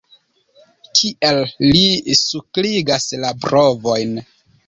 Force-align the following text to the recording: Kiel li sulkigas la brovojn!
Kiel 0.99 1.41
li 1.67 1.83
sulkigas 2.21 3.07
la 3.27 3.33
brovojn! 3.45 4.19